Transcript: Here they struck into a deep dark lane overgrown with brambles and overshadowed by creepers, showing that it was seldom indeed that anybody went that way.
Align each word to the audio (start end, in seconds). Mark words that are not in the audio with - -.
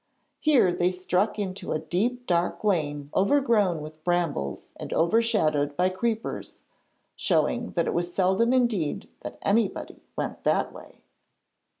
Here 0.39 0.73
they 0.73 0.89
struck 0.89 1.37
into 1.37 1.73
a 1.73 1.77
deep 1.77 2.25
dark 2.25 2.63
lane 2.63 3.11
overgrown 3.15 3.81
with 3.83 4.03
brambles 4.03 4.71
and 4.77 4.91
overshadowed 4.91 5.77
by 5.77 5.89
creepers, 5.89 6.63
showing 7.15 7.73
that 7.73 7.85
it 7.85 7.93
was 7.93 8.11
seldom 8.11 8.51
indeed 8.51 9.09
that 9.19 9.37
anybody 9.43 10.01
went 10.15 10.43
that 10.43 10.73
way. 10.73 11.03